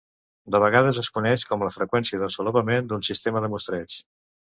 De 0.53 0.59
vegades 0.61 0.99
es 1.01 1.09
coneix 1.17 1.43
com 1.49 1.65
la 1.65 1.69
freqüència 1.75 2.21
de 2.23 2.29
solapament 2.37 2.89
d'un 2.93 3.05
sistema 3.09 3.45
de 3.45 3.53
mostreig. 3.57 3.99